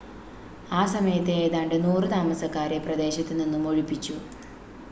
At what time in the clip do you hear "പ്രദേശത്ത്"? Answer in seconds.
2.87-3.35